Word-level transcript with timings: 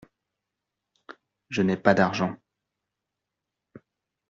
Je 1.51 1.61
n’ai 1.61 1.77
pas 1.77 1.93
d’argent. 1.93 2.35